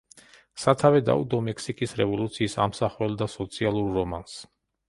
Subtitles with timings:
[0.61, 4.39] სათავე დაუდო მექსიკის რევოლუციის ამსახველ და სოციალურ რომანს.